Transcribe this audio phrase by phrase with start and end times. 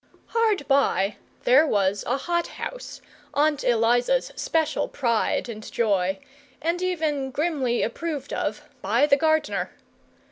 [0.29, 3.01] Hard by there was a hot house,
[3.35, 6.17] Aunt Eliza's special pride and joy,
[6.59, 9.69] and even grimly approved of by the gardener.